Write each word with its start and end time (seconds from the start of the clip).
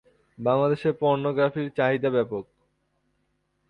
বাংলাদেশে 0.37 0.89
পর্নোগ্রাফির 1.01 1.67
চাহিদা 1.77 2.09
ব্যাপক। 2.09 2.43